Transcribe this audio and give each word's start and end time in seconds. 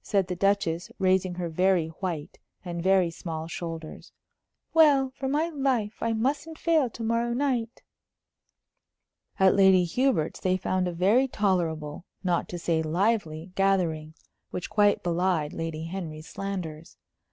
said 0.00 0.28
the 0.28 0.36
Duchess, 0.36 0.92
raising 1.00 1.34
her 1.34 1.48
very 1.48 1.88
white 1.88 2.38
and 2.64 2.80
very 2.80 3.10
small 3.10 3.48
shoulders. 3.48 4.12
"Well, 4.72 5.10
for 5.16 5.26
my 5.26 5.48
life, 5.48 6.00
I 6.00 6.12
mustn't 6.12 6.56
fail 6.56 6.88
to 6.90 7.02
morrow 7.02 7.32
night." 7.32 7.82
At 9.40 9.56
Lady 9.56 9.82
Hubert's 9.82 10.38
they 10.38 10.56
found 10.56 10.86
a 10.86 10.92
very 10.92 11.26
tolerable, 11.26 12.04
not 12.22 12.48
to 12.50 12.60
say 12.60 12.80
lively, 12.80 13.50
gathering, 13.56 14.14
which 14.52 14.70
quite 14.70 15.02
belied 15.02 15.52
Lady 15.52 15.86
Henry's 15.86 16.28
slanders. 16.28 16.96